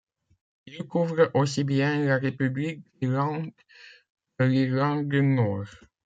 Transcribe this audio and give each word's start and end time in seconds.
Il 0.65 0.81
couvre 0.87 1.29
aussi 1.35 1.63
bien 1.63 2.03
la 2.03 2.17
République 2.17 2.81
d'Irlande 2.99 3.51
que 4.39 4.45
l'Irlande 4.45 5.07
du 5.09 5.21
Nord. 5.21 5.69